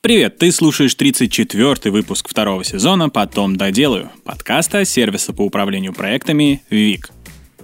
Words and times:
Привет, 0.00 0.38
ты 0.38 0.52
слушаешь 0.52 0.94
34-й 0.94 1.90
выпуск 1.90 2.28
второго 2.28 2.62
сезона 2.62 3.08
«Потом 3.08 3.56
доделаю» 3.56 4.12
подкаста 4.24 4.84
сервиса 4.84 5.32
по 5.32 5.42
управлению 5.42 5.92
проектами 5.92 6.62
«WEEEK». 6.70 7.10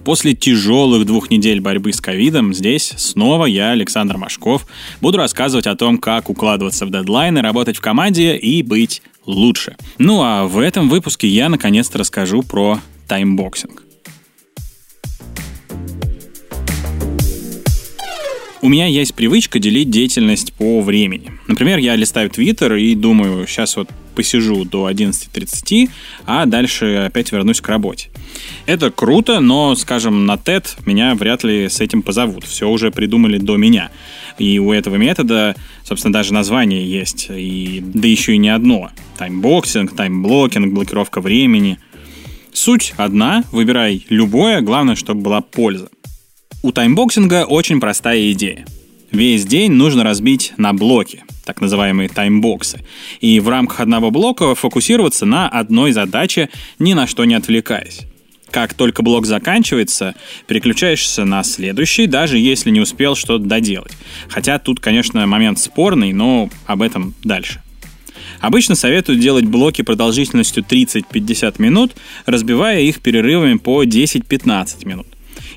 После 0.03 0.35
тяжелых 0.35 1.05
двух 1.05 1.29
недель 1.29 1.61
борьбы 1.61 1.93
с 1.93 2.01
ковидом 2.01 2.53
здесь 2.53 2.93
снова 2.97 3.45
я, 3.45 3.71
Александр 3.71 4.17
Машков, 4.17 4.67
буду 4.99 5.17
рассказывать 5.17 5.65
о 5.65 5.77
том, 5.77 5.97
как 5.97 6.29
укладываться 6.29 6.85
в 6.85 6.91
дедлайны, 6.91 7.41
работать 7.41 7.77
в 7.77 7.81
команде 7.81 8.35
и 8.35 8.61
быть 8.63 9.01
лучше. 9.25 9.77
Ну 9.97 10.21
а 10.21 10.45
в 10.45 10.59
этом 10.59 10.89
выпуске 10.89 11.29
я 11.29 11.47
наконец-то 11.47 11.99
расскажу 11.99 12.43
про 12.43 12.81
таймбоксинг. 13.07 13.81
У 18.65 18.67
меня 18.67 18.87
есть 18.87 19.13
привычка 19.13 19.59
делить 19.59 19.91
деятельность 19.91 20.51
по 20.53 20.81
времени. 20.81 21.33
Например, 21.45 21.77
я 21.77 21.95
листаю 21.95 22.31
Твиттер 22.31 22.73
и 22.73 22.95
думаю, 22.95 23.45
сейчас 23.45 23.75
вот 23.75 23.91
посижу 24.15 24.65
до 24.65 24.89
11.30, 24.89 25.91
а 26.25 26.47
дальше 26.47 27.05
опять 27.05 27.31
вернусь 27.31 27.61
к 27.61 27.69
работе. 27.69 28.09
Это 28.65 28.89
круто, 28.89 29.39
но, 29.39 29.75
скажем, 29.75 30.25
на 30.25 30.33
TED 30.33 30.65
меня 30.87 31.13
вряд 31.13 31.43
ли 31.43 31.69
с 31.69 31.79
этим 31.79 32.01
позовут. 32.01 32.43
Все 32.45 32.67
уже 32.67 32.89
придумали 32.89 33.37
до 33.37 33.55
меня. 33.55 33.91
И 34.39 34.57
у 34.57 34.71
этого 34.71 34.95
метода, 34.95 35.55
собственно, 35.83 36.13
даже 36.13 36.33
название 36.33 36.89
есть. 36.89 37.27
И, 37.29 37.83
да 37.85 38.07
еще 38.07 38.33
и 38.33 38.39
не 38.39 38.49
одно. 38.49 38.89
Таймбоксинг, 39.19 39.95
таймблокинг, 39.95 40.73
блокировка 40.73 41.21
времени. 41.21 41.77
Суть 42.51 42.95
одна, 42.97 43.43
выбирай 43.51 44.07
любое, 44.09 44.61
главное, 44.61 44.95
чтобы 44.95 45.21
была 45.21 45.41
польза. 45.41 45.89
У 46.65 46.71
таймбоксинга 46.71 47.45
очень 47.45 47.79
простая 47.79 48.31
идея. 48.31 48.65
Весь 49.11 49.45
день 49.45 49.73
нужно 49.73 50.03
разбить 50.03 50.51
на 50.57 50.73
блоки, 50.73 51.23
так 51.45 51.61
называемые 51.61 52.09
таймбоксы, 52.09 52.83
и 53.21 53.39
в 53.39 53.49
рамках 53.49 53.81
одного 53.81 54.09
блока 54.09 54.55
фокусироваться 54.55 55.27
на 55.27 55.47
одной 55.47 55.91
задаче, 55.91 56.49
ни 56.79 56.93
на 56.93 57.05
что 57.05 57.23
не 57.25 57.35
отвлекаясь. 57.35 58.07
Как 58.49 58.73
только 58.73 59.03
блок 59.03 59.27
заканчивается, 59.27 60.15
переключаешься 60.47 61.23
на 61.23 61.43
следующий, 61.43 62.07
даже 62.07 62.39
если 62.39 62.71
не 62.71 62.81
успел 62.81 63.15
что-то 63.15 63.45
доделать. 63.45 63.93
Хотя 64.27 64.57
тут, 64.57 64.79
конечно, 64.79 65.27
момент 65.27 65.59
спорный, 65.59 66.13
но 66.13 66.49
об 66.65 66.81
этом 66.81 67.13
дальше. 67.23 67.61
Обычно 68.39 68.73
советуют 68.73 69.21
делать 69.21 69.45
блоки 69.45 69.83
продолжительностью 69.83 70.65
30-50 70.67 71.61
минут, 71.61 71.91
разбивая 72.25 72.79
их 72.81 73.01
перерывами 73.01 73.59
по 73.59 73.83
10-15 73.83 74.87
минут. 74.87 75.05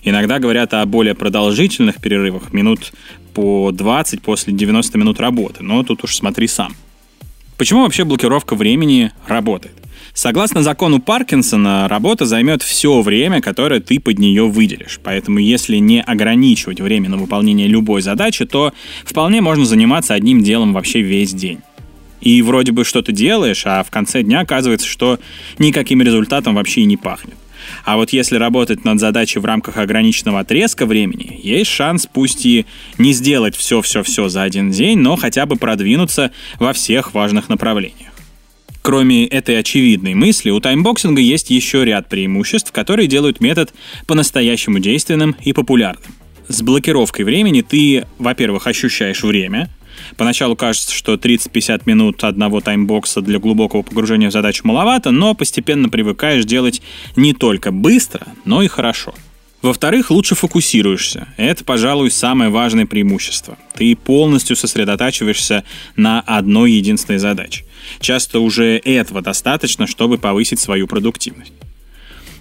Иногда 0.09 0.39
говорят 0.39 0.73
о 0.73 0.87
более 0.87 1.14
продолжительных 1.14 1.97
перерывах, 1.97 2.55
минут 2.55 2.92
по 3.34 3.73
20 3.73 4.23
после 4.23 4.55
90 4.55 4.97
минут 4.97 5.20
работы, 5.20 5.62
но 5.62 5.83
тут 5.83 6.03
уж 6.03 6.17
смотри 6.17 6.47
сам. 6.47 6.75
Почему 7.59 7.83
вообще 7.83 8.05
блокировка 8.05 8.55
времени 8.55 9.12
работает? 9.27 9.75
Согласно 10.14 10.62
закону 10.62 10.98
Паркинсона, 10.98 11.89
работа 11.89 12.25
займет 12.25 12.62
все 12.62 13.03
время, 13.03 13.42
которое 13.42 13.81
ты 13.81 14.01
под 14.01 14.19
нее 14.19 14.48
выделишь. 14.48 14.98
Поэтому 15.05 15.41
если 15.41 15.77
не 15.77 16.01
ограничивать 16.01 16.81
время 16.81 17.11
на 17.11 17.19
выполнение 17.19 17.69
любой 17.69 18.01
задачи, 18.01 18.47
то 18.47 18.73
вполне 19.05 19.42
можно 19.42 19.67
заниматься 19.67 20.14
одним 20.14 20.42
делом 20.42 20.73
вообще 20.73 21.03
весь 21.03 21.34
день. 21.34 21.59
И 22.23 22.41
вроде 22.41 22.73
бы 22.73 22.84
что-то 22.84 23.12
делаешь, 23.12 23.64
а 23.67 23.83
в 23.84 23.91
конце 23.91 24.23
дня 24.23 24.41
оказывается, 24.41 24.86
что 24.89 25.20
никаким 25.59 26.01
результатом 26.01 26.55
вообще 26.55 26.81
и 26.81 26.86
не 26.86 26.97
пахнет. 26.97 27.36
А 27.89 27.97
вот 27.97 28.11
если 28.11 28.36
работать 28.36 28.84
над 28.84 29.00
задачей 29.00 29.39
в 29.39 29.47
рамках 29.47 29.78
ограниченного 29.78 30.41
отрезка 30.41 30.84
времени, 30.84 31.41
есть 31.42 31.70
шанс 31.70 32.06
пусть 32.06 32.45
и 32.45 32.67
не 32.98 33.14
сделать 33.14 33.56
все-все-все 33.56 34.28
за 34.28 34.42
один 34.42 34.70
день, 34.70 34.98
но 34.98 35.17
хотя 35.17 35.47
бы 35.47 35.56
продвинуться 35.56 36.30
во 36.58 36.75
всех 36.75 37.14
важных 37.14 37.48
направлениях. 37.48 38.12
Кроме 38.83 39.27
этой 39.27 39.58
очевидной 39.58 40.13
мысли, 40.13 40.51
у 40.51 40.61
таймбоксинга 40.61 41.23
есть 41.23 41.48
еще 41.48 41.83
ряд 41.83 42.11
преимуществ, 42.11 42.73
которые 42.73 43.08
делают 43.08 43.40
метод 43.40 43.73
по-настоящему 44.07 44.80
действенным 44.80 45.34
и 45.42 45.55
популярным. 45.55 46.13
С 46.46 46.61
блокировкой 46.61 47.24
времени 47.24 47.63
ты, 47.63 48.05
во-первых, 48.18 48.67
ощущаешь 48.67 49.23
время, 49.23 49.70
Поначалу 50.17 50.57
кажется, 50.57 50.92
что 50.92 51.14
30-50 51.14 51.83
минут 51.86 52.25
одного 52.25 52.61
таймбокса 52.61 53.20
для 53.20 53.39
глубокого 53.39 53.83
погружения 53.83 54.31
в 54.31 54.33
задачу 54.33 54.63
маловато, 54.64 55.11
но 55.11 55.35
постепенно 55.35 55.89
привыкаешь 55.89 56.45
делать 56.45 56.83
не 57.17 57.33
только 57.33 57.70
быстро, 57.70 58.27
но 58.45 58.63
и 58.63 58.69
хорошо. 58.69 59.14
Во-вторых, 59.61 60.11
лучше 60.11 60.37
фокусируешься. 60.37 61.29
Это, 61.37 61.64
пожалуй, 61.64 62.13
самое 62.13 62.48
важное 62.48 62.87
преимущество. 62.87 63.58
Ты 63.75 63.97
полностью 63.97 64.55
сосредотачиваешься 64.55 65.64
на 65.97 66.20
одной 66.20 66.73
единственной 66.73 67.19
задаче. 67.19 67.64
Часто 67.98 68.39
уже 68.39 68.79
этого 68.79 69.20
достаточно, 69.20 69.89
чтобы 69.89 70.19
повысить 70.19 70.61
свою 70.61 70.87
продуктивность. 70.87 71.53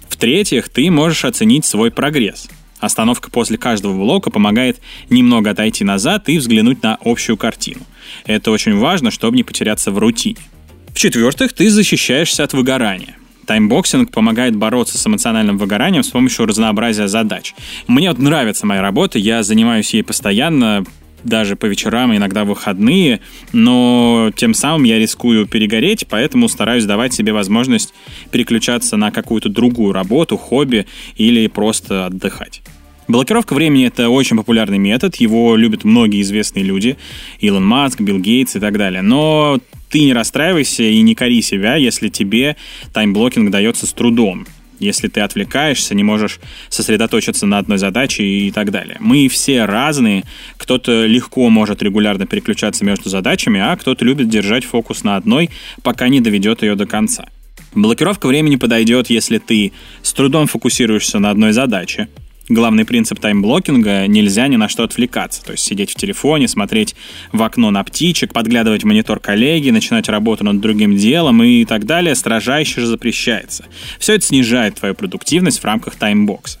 В-третьих, 0.08 0.68
ты 0.68 0.90
можешь 0.90 1.24
оценить 1.24 1.64
свой 1.64 1.90
прогресс. 1.90 2.48
Остановка 2.80 3.30
после 3.30 3.58
каждого 3.58 3.94
блока 3.94 4.30
помогает 4.30 4.80
немного 5.10 5.50
отойти 5.50 5.84
назад 5.84 6.28
и 6.28 6.38
взглянуть 6.38 6.82
на 6.82 6.98
общую 7.04 7.36
картину. 7.36 7.80
Это 8.24 8.50
очень 8.50 8.76
важно, 8.76 9.10
чтобы 9.10 9.36
не 9.36 9.42
потеряться 9.42 9.90
в 9.90 9.98
рутине. 9.98 10.38
В-четвертых, 10.88 11.52
ты 11.52 11.70
защищаешься 11.70 12.44
от 12.44 12.52
выгорания. 12.52 13.16
Таймбоксинг 13.46 14.10
помогает 14.10 14.54
бороться 14.54 14.98
с 14.98 15.06
эмоциональным 15.06 15.56
выгоранием 15.56 16.02
с 16.02 16.10
помощью 16.10 16.44
разнообразия 16.46 17.08
задач. 17.08 17.54
Мне 17.86 18.10
вот 18.10 18.18
нравится 18.18 18.66
моя 18.66 18.82
работа, 18.82 19.18
я 19.18 19.42
занимаюсь 19.42 19.94
ей 19.94 20.02
постоянно, 20.02 20.84
даже 21.28 21.56
по 21.56 21.66
вечерам, 21.66 22.14
иногда 22.14 22.44
выходные, 22.44 23.20
но 23.52 24.32
тем 24.36 24.54
самым 24.54 24.84
я 24.84 24.98
рискую 24.98 25.46
перегореть, 25.46 26.06
поэтому 26.08 26.48
стараюсь 26.48 26.84
давать 26.84 27.12
себе 27.12 27.32
возможность 27.32 27.94
переключаться 28.30 28.96
на 28.96 29.10
какую-то 29.10 29.48
другую 29.48 29.92
работу, 29.92 30.36
хобби 30.36 30.86
или 31.16 31.46
просто 31.46 32.06
отдыхать. 32.06 32.62
Блокировка 33.08 33.54
времени— 33.54 33.86
это 33.86 34.10
очень 34.10 34.36
популярный 34.36 34.76
метод, 34.76 35.16
его 35.16 35.56
любят 35.56 35.84
многие 35.84 36.20
известные 36.20 36.62
люди, 36.62 36.98
Илон 37.40 37.64
Маск, 37.64 38.00
Билл 38.00 38.18
Гейтс 38.18 38.56
и 38.56 38.60
так 38.60 38.76
далее. 38.76 39.00
Но 39.00 39.58
ты 39.88 40.00
не 40.00 40.12
расстраивайся 40.12 40.82
и 40.82 41.00
не 41.00 41.14
кори 41.14 41.40
себя, 41.40 41.76
если 41.76 42.08
тебе 42.08 42.56
таймблокинг 42.92 43.50
дается 43.50 43.86
с 43.86 43.92
трудом 43.94 44.46
если 44.78 45.08
ты 45.08 45.20
отвлекаешься, 45.20 45.94
не 45.94 46.04
можешь 46.04 46.40
сосредоточиться 46.68 47.46
на 47.46 47.58
одной 47.58 47.78
задаче 47.78 48.24
и 48.24 48.50
так 48.50 48.70
далее. 48.70 48.96
Мы 49.00 49.28
все 49.28 49.64
разные. 49.64 50.24
Кто-то 50.56 51.06
легко 51.06 51.48
может 51.50 51.82
регулярно 51.82 52.26
переключаться 52.26 52.84
между 52.84 53.08
задачами, 53.08 53.60
а 53.60 53.76
кто-то 53.76 54.04
любит 54.04 54.28
держать 54.28 54.64
фокус 54.64 55.04
на 55.04 55.16
одной, 55.16 55.50
пока 55.82 56.08
не 56.08 56.20
доведет 56.20 56.62
ее 56.62 56.74
до 56.74 56.86
конца. 56.86 57.28
Блокировка 57.74 58.26
времени 58.26 58.56
подойдет, 58.56 59.10
если 59.10 59.38
ты 59.38 59.72
с 60.02 60.12
трудом 60.12 60.46
фокусируешься 60.46 61.18
на 61.18 61.30
одной 61.30 61.52
задаче, 61.52 62.08
главный 62.48 62.84
принцип 62.84 63.20
таймблокинга— 63.20 64.06
нельзя 64.08 64.48
ни 64.48 64.56
на 64.56 64.68
что 64.68 64.84
отвлекаться. 64.84 65.44
То 65.44 65.52
есть 65.52 65.64
сидеть 65.64 65.90
в 65.90 65.94
телефоне, 65.94 66.48
смотреть 66.48 66.94
в 67.32 67.42
окно 67.42 67.70
на 67.70 67.82
птичек, 67.84 68.32
подглядывать 68.32 68.82
в 68.82 68.86
монитор 68.86 69.20
коллеги, 69.20 69.70
начинать 69.70 70.08
работу 70.08 70.44
над 70.44 70.60
другим 70.60 70.96
делом 70.96 71.42
и 71.42 71.64
так 71.64 71.84
далее 71.84 72.14
строжайше 72.14 72.80
же 72.80 72.86
запрещается. 72.86 73.64
Все 73.98 74.14
это 74.14 74.24
снижает 74.24 74.76
твою 74.76 74.94
продуктивность 74.94 75.60
в 75.60 75.64
рамках 75.64 75.96
таймбокса. 75.96 76.58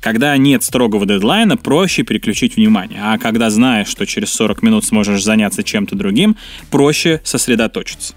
Когда 0.00 0.36
нет 0.36 0.62
строгого 0.62 1.06
дедлайна, 1.06 1.56
проще 1.56 2.02
переключить 2.02 2.56
внимание, 2.56 3.00
а 3.02 3.18
когда 3.18 3.50
знаешь, 3.50 3.88
что 3.88 4.06
через 4.06 4.30
40 4.30 4.62
минут 4.62 4.84
сможешь 4.84 5.22
заняться 5.22 5.62
чем-то 5.62 5.96
другим, 5.96 6.36
проще 6.70 7.20
сосредоточиться. 7.24 8.14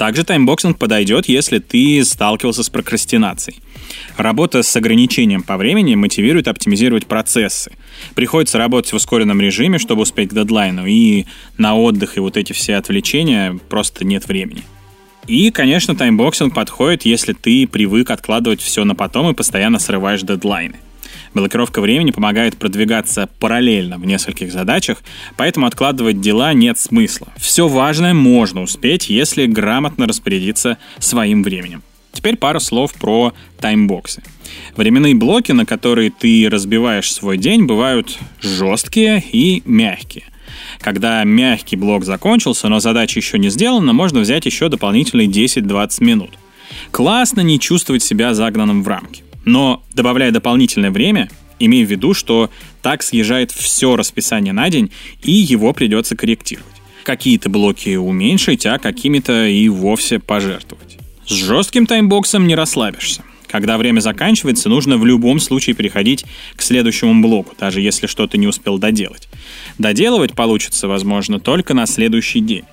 Также 0.00 0.24
таймбоксинг 0.24 0.78
подойдет, 0.78 1.28
если 1.28 1.58
ты 1.58 2.02
сталкивался 2.06 2.62
с 2.62 2.70
прокрастинацией. 2.70 3.58
Работа 4.16 4.62
с 4.62 4.74
ограничением 4.74 5.42
по 5.42 5.58
времени 5.58 5.94
мотивирует 5.94 6.48
оптимизировать 6.48 7.04
процессы. 7.04 7.72
Приходится 8.14 8.56
работать 8.56 8.94
в 8.94 8.96
ускоренном 8.96 9.42
режиме, 9.42 9.76
чтобы 9.76 10.00
успеть 10.00 10.30
к 10.30 10.32
дедлайну, 10.32 10.86
и 10.86 11.26
на 11.58 11.76
отдых 11.76 12.16
и 12.16 12.20
вот 12.20 12.38
эти 12.38 12.54
все 12.54 12.76
отвлечения 12.76 13.58
просто 13.68 14.06
нет 14.06 14.26
времени. 14.26 14.62
И, 15.26 15.50
конечно, 15.50 15.94
таймбоксинг 15.94 16.54
подходит, 16.54 17.04
если 17.04 17.34
ты 17.34 17.66
привык 17.66 18.10
откладывать 18.10 18.62
все 18.62 18.84
на 18.84 18.94
потом 18.94 19.30
и 19.30 19.34
постоянно 19.34 19.78
срываешь 19.78 20.22
дедлайны. 20.22 20.76
Блокировка 21.32 21.80
времени 21.80 22.10
помогает 22.10 22.56
продвигаться 22.56 23.28
параллельно 23.38 23.98
в 23.98 24.04
нескольких 24.04 24.52
задачах, 24.52 24.98
поэтому 25.36 25.66
откладывать 25.66 26.20
дела 26.20 26.52
нет 26.52 26.78
смысла. 26.78 27.28
Все 27.36 27.68
важное 27.68 28.14
можно 28.14 28.62
успеть, 28.62 29.08
если 29.08 29.46
грамотно 29.46 30.06
распорядиться 30.06 30.78
своим 30.98 31.42
временем. 31.42 31.82
Теперь 32.12 32.36
пара 32.36 32.58
слов 32.58 32.92
про 32.94 33.32
таймбоксы. 33.60 34.22
Временные 34.76 35.14
блоки, 35.14 35.52
на 35.52 35.64
которые 35.64 36.10
ты 36.10 36.48
разбиваешь 36.50 37.12
свой 37.12 37.38
день, 37.38 37.66
бывают 37.66 38.18
жесткие 38.40 39.22
и 39.32 39.62
мягкие. 39.64 40.24
Когда 40.80 41.22
мягкий 41.22 41.76
блок 41.76 42.04
закончился, 42.04 42.68
но 42.68 42.80
задача 42.80 43.20
еще 43.20 43.38
не 43.38 43.50
сделана, 43.50 43.92
можно 43.92 44.20
взять 44.20 44.46
еще 44.46 44.68
дополнительные 44.68 45.28
10-20 45.28 46.02
минут. 46.02 46.30
Классно 46.90 47.40
не 47.40 47.60
чувствовать 47.60 48.02
себя 48.02 48.34
загнанным 48.34 48.82
в 48.82 48.88
рамки. 48.88 49.22
Но 49.44 49.82
добавляя 49.94 50.30
дополнительное 50.30 50.90
время, 50.90 51.30
имей 51.58 51.84
в 51.84 51.90
виду, 51.90 52.14
что 52.14 52.50
так 52.82 53.02
съезжает 53.02 53.50
все 53.50 53.96
расписание 53.96 54.52
на 54.52 54.68
день, 54.70 54.90
и 55.22 55.32
его 55.32 55.72
придется 55.72 56.16
корректировать. 56.16 56.66
какие-то 57.02 57.48
блоки 57.48 57.96
уменьшить, 57.96 58.66
а 58.66 58.78
какими-то 58.78 59.46
и 59.46 59.68
вовсе 59.68 60.18
пожертвовать. 60.18 60.98
С 61.26 61.32
жестким 61.32 61.86
таймбоксом 61.86 62.46
не 62.46 62.54
расслабишься. 62.54 63.22
Когда 63.48 63.78
время 63.78 64.00
заканчивается, 64.00 64.68
нужно 64.68 64.96
в 64.96 65.04
любом 65.04 65.40
случае 65.40 65.74
переходить 65.74 66.24
к 66.54 66.62
следующему 66.62 67.20
блоку, 67.20 67.54
даже 67.58 67.80
если 67.80 68.06
что-то 68.06 68.36
не 68.36 68.46
успел 68.46 68.78
доделать. 68.78 69.28
Доделывать 69.78 70.34
получится, 70.34 70.86
возможно, 70.86 71.40
только 71.40 71.74
на 71.74 71.86
следующий 71.86 72.40
день. 72.40 72.64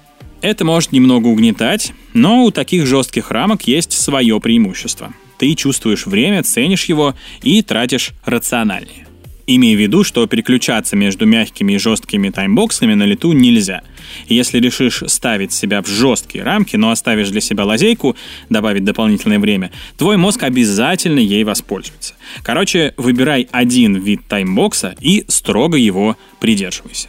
Это 0.41 0.65
может 0.65 0.91
немного 0.91 1.27
угнетать, 1.27 1.93
но 2.13 2.43
у 2.43 2.51
таких 2.51 2.85
жестких 2.85 3.31
рамок 3.31 3.63
есть 3.63 3.93
свое 3.93 4.39
преимущество. 4.39 5.13
Ты 5.37 5.53
чувствуешь 5.55 6.05
время, 6.05 6.43
ценишь 6.43 6.85
его 6.85 7.15
и 7.41 7.61
тратишь 7.61 8.11
рациональнее. 8.25 9.07
Имея 9.49 9.77
в 9.77 9.79
виду, 9.79 10.03
что 10.03 10.27
переключаться 10.27 10.97
между 10.97 11.25
мягкими 11.25 11.73
и 11.73 11.77
жесткими 11.77 12.29
таймбоксами 12.29 12.95
на 12.95 13.03
лету 13.03 13.31
нельзя. 13.31 13.81
если 14.27 14.59
решишь 14.59 15.03
ставить 15.07 15.53
себя 15.53 15.81
в 15.81 15.87
жесткие 15.87 16.43
рамки, 16.43 16.75
но 16.75 16.91
оставишь 16.91 17.29
для 17.29 17.39
себя 17.39 17.63
лазейку, 17.63 18.17
добавить 18.49 18.83
дополнительное 18.83 19.39
время, 19.39 19.71
твой 19.97 20.17
мозг 20.17 20.43
обязательно 20.43 21.19
ей 21.19 21.45
воспользуется. 21.45 22.15
Короче, 22.43 22.93
выбирай 22.97 23.47
один 23.51 23.95
вид 23.95 24.21
таймбокса 24.27 24.95
и 24.99 25.23
строго 25.29 25.77
его 25.77 26.17
придерживайся. 26.41 27.07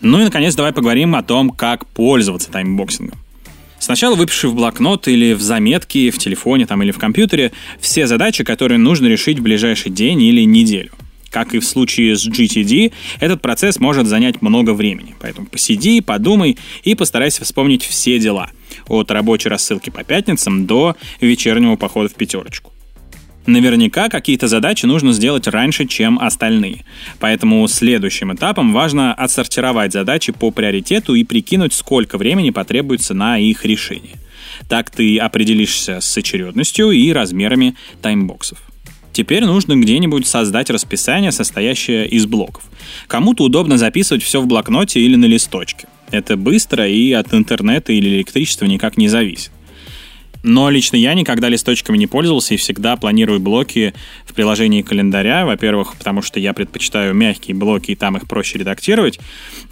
Ну 0.00 0.20
и, 0.20 0.24
наконец, 0.24 0.54
давай 0.54 0.72
поговорим 0.72 1.14
о 1.16 1.22
том, 1.22 1.50
как 1.50 1.86
пользоваться 1.86 2.50
таймбоксингом. 2.52 3.18
Сначала 3.80 4.14
выпиши 4.14 4.46
в 4.46 4.54
блокнот 4.54 5.08
или 5.08 5.32
в 5.32 5.40
заметки, 5.40 6.10
в 6.10 6.18
телефоне 6.18 6.66
там, 6.66 6.82
или 6.82 6.90
в 6.90 6.98
компьютере 6.98 7.50
все 7.80 8.06
задачи, 8.06 8.44
которые 8.44 8.78
нужно 8.78 9.06
решить 9.06 9.38
в 9.38 9.42
ближайший 9.42 9.90
день 9.90 10.20
или 10.22 10.42
неделю. 10.42 10.90
Как 11.30 11.54
и 11.54 11.60
в 11.60 11.64
случае 11.64 12.14
с 12.14 12.28
GTD, 12.28 12.92
этот 13.20 13.40
процесс 13.40 13.80
может 13.80 14.06
занять 14.06 14.42
много 14.42 14.74
времени. 14.74 15.14
Поэтому 15.18 15.46
посиди, 15.46 16.02
подумай 16.02 16.58
и 16.82 16.94
постарайся 16.94 17.44
вспомнить 17.44 17.82
все 17.82 18.18
дела. 18.18 18.50
От 18.86 19.10
рабочей 19.10 19.48
рассылки 19.48 19.88
по 19.88 20.04
пятницам 20.04 20.66
до 20.66 20.96
вечернего 21.20 21.76
похода 21.76 22.10
в 22.10 22.14
пятерочку. 22.14 22.72
Наверняка 23.50 24.08
какие-то 24.08 24.46
задачи 24.46 24.86
нужно 24.86 25.12
сделать 25.12 25.48
раньше, 25.48 25.84
чем 25.84 26.20
остальные. 26.20 26.84
Поэтому 27.18 27.66
следующим 27.66 28.32
этапом 28.32 28.72
важно 28.72 29.12
отсортировать 29.12 29.92
задачи 29.92 30.32
по 30.32 30.52
приоритету 30.52 31.16
и 31.16 31.24
прикинуть, 31.24 31.72
сколько 31.72 32.16
времени 32.16 32.50
потребуется 32.50 33.12
на 33.12 33.38
их 33.38 33.64
решение. 33.64 34.18
Так 34.68 34.90
ты 34.90 35.18
определишься 35.18 36.00
с 36.00 36.16
очередностью 36.16 36.92
и 36.92 37.10
размерами 37.10 37.74
таймбоксов. 38.00 38.62
Теперь 39.12 39.44
нужно 39.44 39.74
где-нибудь 39.74 40.28
создать 40.28 40.70
расписание, 40.70 41.32
состоящее 41.32 42.06
из 42.06 42.26
блоков. 42.26 42.62
Кому-то 43.08 43.42
удобно 43.42 43.78
записывать 43.78 44.22
все 44.22 44.40
в 44.40 44.46
блокноте 44.46 45.00
или 45.00 45.16
на 45.16 45.24
листочке. 45.24 45.88
Это 46.12 46.36
быстро 46.36 46.86
и 46.86 47.10
от 47.10 47.34
интернета 47.34 47.92
или 47.92 48.08
электричества 48.10 48.66
никак 48.66 48.96
не 48.96 49.08
зависит. 49.08 49.50
Но 50.42 50.70
лично 50.70 50.96
я 50.96 51.14
никогда 51.14 51.48
листочками 51.48 51.98
не 51.98 52.06
пользовался 52.06 52.54
и 52.54 52.56
всегда 52.56 52.96
планирую 52.96 53.40
блоки 53.40 53.94
в 54.24 54.32
приложении 54.32 54.82
календаря. 54.82 55.44
Во-первых, 55.44 55.96
потому 55.96 56.22
что 56.22 56.40
я 56.40 56.52
предпочитаю 56.52 57.14
мягкие 57.14 57.54
блоки, 57.54 57.92
и 57.92 57.94
там 57.94 58.16
их 58.16 58.26
проще 58.26 58.58
редактировать. 58.58 59.20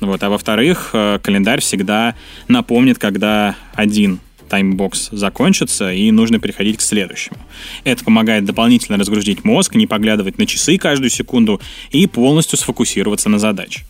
Вот. 0.01 0.23
А 0.23 0.29
во-вторых, 0.29 0.91
э, 0.93 1.19
календарь 1.23 1.61
всегда 1.61 2.15
напомнит, 2.49 2.99
когда 2.99 3.57
один 3.75 4.21
таймбокс 4.49 5.11
закончится, 5.13 5.93
и 5.93 6.11
нужно 6.11 6.39
переходить 6.39 6.79
к 6.79 6.81
следующему. 6.81 7.39
Это 7.85 8.05
помогает 8.05 8.45
дополнительно 8.45 8.99
разгрузить 8.99 9.45
мозг, 9.45 9.75
не 9.75 9.87
поглядывать 9.87 10.39
на 10.39 10.47
часы 10.47 10.79
каждую 10.79 11.11
секунду 11.11 11.61
и 11.91 12.07
полностью 12.07 12.59
сфокусироваться 12.59 13.29
на 13.29 13.39
задаче. 13.39 13.85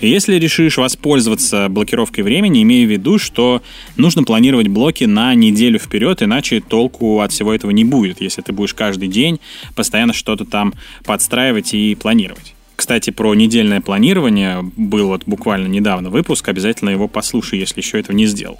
Если 0.00 0.34
решишь 0.36 0.76
воспользоваться 0.76 1.68
блокировкой 1.70 2.22
времени, 2.22 2.62
имея 2.62 2.86
в 2.86 2.90
виду, 2.90 3.18
что 3.18 3.62
нужно 3.96 4.24
планировать 4.24 4.68
блоки 4.68 5.04
на 5.04 5.34
неделю 5.34 5.78
вперед, 5.78 6.22
иначе 6.22 6.60
толку 6.60 7.20
от 7.20 7.32
всего 7.32 7.54
этого 7.54 7.70
не 7.70 7.84
будет, 7.84 8.20
если 8.20 8.42
ты 8.42 8.52
будешь 8.52 8.74
каждый 8.74 9.08
день 9.08 9.40
постоянно 9.74 10.12
что-то 10.12 10.44
там 10.44 10.74
подстраивать 11.04 11.72
и 11.72 11.94
планировать. 11.94 12.54
Кстати, 12.76 13.08
про 13.08 13.34
недельное 13.34 13.80
планирование 13.80 14.70
был 14.76 15.08
вот 15.08 15.22
буквально 15.24 15.66
недавно 15.66 16.10
выпуск, 16.10 16.46
обязательно 16.46 16.90
его 16.90 17.08
послушай, 17.08 17.58
если 17.58 17.80
еще 17.80 17.98
этого 17.98 18.14
не 18.14 18.26
сделал. 18.26 18.58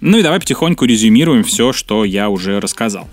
Ну 0.00 0.18
и 0.18 0.22
давай 0.22 0.38
потихоньку 0.38 0.84
резюмируем 0.84 1.42
все, 1.42 1.72
что 1.72 2.04
я 2.04 2.30
уже 2.30 2.60
рассказал. 2.60 3.08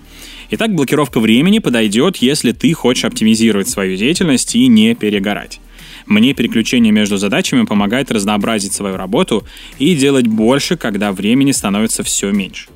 Итак, 0.52 0.76
блокировка 0.76 1.20
времени 1.20 1.58
подойдет, 1.58 2.18
если 2.18 2.52
ты 2.52 2.72
хочешь 2.74 3.06
оптимизировать 3.06 3.68
свою 3.68 3.98
деятельность 3.98 4.56
и 4.56 4.68
не 4.68 4.94
перегорать. 4.94 5.60
Мне 6.06 6.34
переключение 6.34 6.92
между 6.92 7.18
задачами 7.18 7.66
помогает 7.66 8.12
разнообразить 8.12 8.74
свою 8.74 8.98
работу 8.98 9.46
и 9.80 9.96
делать 9.96 10.28
больше, 10.28 10.78
когда 10.78 11.12
времени 11.12 11.52
становится 11.52 12.04
все 12.04 12.32
меньше. 12.32 12.68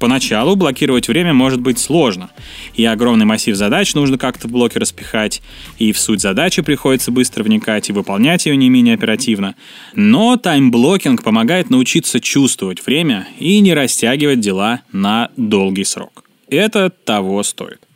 Поначалу 0.00 0.56
блокировать 0.56 1.08
время 1.08 1.34
может 1.34 1.60
быть 1.60 1.78
сложно, 1.78 2.30
и 2.74 2.86
огромный 2.86 3.26
массив 3.26 3.54
задач 3.54 3.92
нужно 3.92 4.16
как-то 4.16 4.48
в 4.48 4.50
блоке 4.50 4.78
распихать, 4.78 5.42
и 5.78 5.92
в 5.92 5.98
суть 5.98 6.22
задачи 6.22 6.62
приходится 6.62 7.10
быстро 7.10 7.44
вникать 7.44 7.90
и 7.90 7.92
выполнять 7.92 8.46
ее 8.46 8.56
не 8.56 8.70
менее 8.70 8.94
оперативно. 8.94 9.56
Но 9.94 10.38
таймблокинг 10.38 11.22
помогает 11.22 11.68
научиться 11.68 12.18
чувствовать 12.18 12.84
время 12.86 13.28
и 13.38 13.60
не 13.60 13.74
растягивать 13.74 14.40
дела 14.40 14.80
на 14.90 15.28
долгий 15.36 15.84
срок. 15.84 16.24
Это 16.48 16.88
того 16.88 17.42
стоит. 17.42 17.89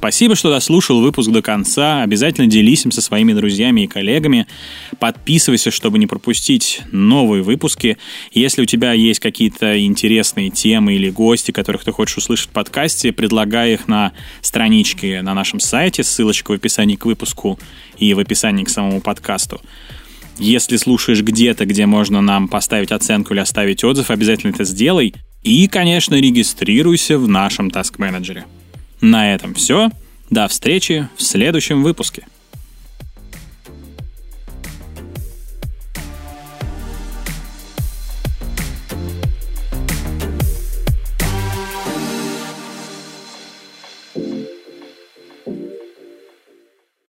Спасибо, 0.00 0.34
что 0.34 0.48
дослушал 0.48 1.02
выпуск 1.02 1.30
до 1.30 1.42
конца. 1.42 2.02
Обязательно 2.02 2.46
делись 2.46 2.86
им 2.86 2.90
со 2.90 3.02
своими 3.02 3.34
друзьями 3.34 3.82
и 3.82 3.86
коллегами. 3.86 4.46
Подписывайся, 4.98 5.70
чтобы 5.70 5.98
не 5.98 6.06
пропустить 6.06 6.80
новые 6.90 7.42
выпуски. 7.42 7.98
Если 8.32 8.62
у 8.62 8.64
тебя 8.64 8.94
есть 8.94 9.20
какие-то 9.20 9.78
интересные 9.78 10.48
темы 10.48 10.94
или 10.94 11.10
гости, 11.10 11.50
которых 11.50 11.84
ты 11.84 11.92
хочешь 11.92 12.16
услышать 12.16 12.48
в 12.48 12.52
подкасте, 12.52 13.12
предлагай 13.12 13.74
их 13.74 13.88
на 13.88 14.12
страничке 14.40 15.20
на 15.20 15.34
нашем 15.34 15.60
сайте. 15.60 16.02
Ссылочка 16.02 16.52
в 16.52 16.54
описании 16.54 16.96
к 16.96 17.04
выпуску 17.04 17.58
и 17.98 18.14
в 18.14 18.20
описании 18.20 18.64
к 18.64 18.70
самому 18.70 19.02
подкасту. 19.02 19.60
Если 20.38 20.78
слушаешь 20.78 21.20
где-то, 21.20 21.66
где 21.66 21.84
можно 21.84 22.22
нам 22.22 22.48
поставить 22.48 22.90
оценку 22.90 23.34
или 23.34 23.40
оставить 23.40 23.84
отзыв, 23.84 24.10
обязательно 24.10 24.52
это 24.52 24.64
сделай. 24.64 25.14
И, 25.42 25.68
конечно, 25.68 26.14
регистрируйся 26.14 27.18
в 27.18 27.28
нашем 27.28 27.68
Task 27.68 27.98
Manager. 27.98 28.44
На 29.00 29.34
этом 29.34 29.54
все. 29.54 29.90
До 30.28 30.46
встречи 30.48 31.08
в 31.16 31.22
следующем 31.22 31.82
выпуске. 31.82 32.26